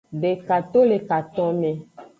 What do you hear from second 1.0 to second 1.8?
katonme.